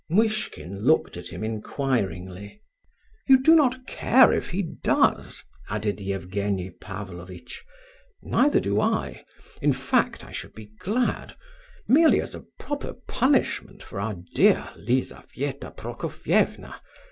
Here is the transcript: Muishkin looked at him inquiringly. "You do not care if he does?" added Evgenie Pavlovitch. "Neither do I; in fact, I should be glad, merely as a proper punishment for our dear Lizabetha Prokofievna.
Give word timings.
Muishkin 0.09 0.83
looked 0.83 1.15
at 1.15 1.27
him 1.27 1.43
inquiringly. 1.43 2.59
"You 3.27 3.37
do 3.39 3.53
not 3.53 3.85
care 3.85 4.33
if 4.33 4.49
he 4.49 4.63
does?" 4.63 5.43
added 5.69 6.01
Evgenie 6.01 6.71
Pavlovitch. 6.71 7.63
"Neither 8.23 8.59
do 8.59 8.81
I; 8.81 9.23
in 9.61 9.73
fact, 9.73 10.23
I 10.25 10.31
should 10.31 10.55
be 10.55 10.71
glad, 10.79 11.35
merely 11.87 12.19
as 12.19 12.33
a 12.33 12.47
proper 12.59 12.93
punishment 13.07 13.83
for 13.83 13.99
our 13.99 14.15
dear 14.33 14.69
Lizabetha 14.75 15.69
Prokofievna. 15.69 16.81